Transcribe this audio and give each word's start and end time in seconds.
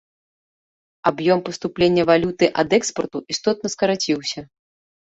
Аб'ём 1.11 1.39
паступлення 1.49 2.03
валюты 2.13 2.45
ад 2.65 2.69
экспарту 2.79 3.17
істотна 3.37 3.67
скараціўся. 3.79 4.39